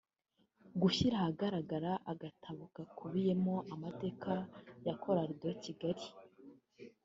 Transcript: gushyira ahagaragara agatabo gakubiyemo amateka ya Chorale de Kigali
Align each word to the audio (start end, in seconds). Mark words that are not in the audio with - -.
gushyira 0.81 1.15
ahagaragara 1.19 1.91
agatabo 2.11 2.63
gakubiyemo 2.75 3.55
amateka 3.73 4.31
ya 4.85 4.93
Chorale 5.01 5.35
de 5.41 5.51
Kigali 5.63 6.05